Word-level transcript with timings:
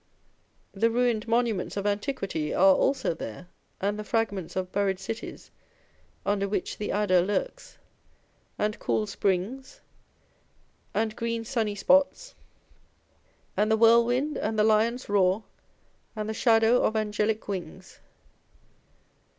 The 0.73 0.89
ruined 0.89 1.27
monuments 1.27 1.77
of 1.77 1.85
antiquity 1.85 2.55
are 2.55 2.73
also 2.73 3.13
there, 3.13 3.49
and 3.79 3.99
the 3.99 4.03
fragments 4.03 4.55
of 4.55 4.71
buried 4.71 4.97
cities 4.99 5.51
(under 6.25 6.47
which 6.49 6.79
the 6.79 6.91
adder 6.91 7.21
lurks) 7.21 7.77
and 8.57 8.79
cool 8.79 9.05
springs, 9.05 9.79
and 10.95 11.15
green 11.15 11.45
sunny 11.45 11.75
spots, 11.75 12.33
and 13.55 13.69
the 13.69 13.77
whirlwind 13.77 14.37
and 14.37 14.57
the 14.57 14.63
lion's 14.63 15.07
roar, 15.07 15.43
and 16.15 16.27
the 16.27 16.33
shadow 16.33 16.81
of 16.81 16.95
angelic 16.95 17.47
wings. 17.47 17.99